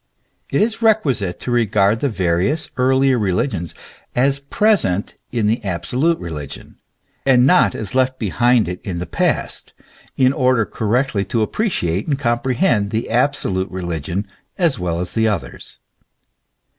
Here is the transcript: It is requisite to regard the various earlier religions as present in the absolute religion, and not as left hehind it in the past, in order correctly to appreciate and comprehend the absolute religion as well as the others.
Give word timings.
It 0.49 0.61
is 0.63 0.81
requisite 0.81 1.39
to 1.41 1.51
regard 1.51 1.99
the 1.99 2.09
various 2.09 2.71
earlier 2.75 3.19
religions 3.19 3.75
as 4.15 4.39
present 4.39 5.13
in 5.31 5.45
the 5.45 5.63
absolute 5.63 6.17
religion, 6.17 6.79
and 7.23 7.45
not 7.45 7.75
as 7.75 7.93
left 7.93 8.19
hehind 8.19 8.67
it 8.67 8.81
in 8.83 8.97
the 8.97 9.05
past, 9.05 9.73
in 10.17 10.33
order 10.33 10.65
correctly 10.65 11.23
to 11.25 11.43
appreciate 11.43 12.07
and 12.07 12.17
comprehend 12.17 12.89
the 12.89 13.11
absolute 13.11 13.69
religion 13.69 14.25
as 14.57 14.79
well 14.79 14.99
as 14.99 15.13
the 15.13 15.27
others. 15.27 15.77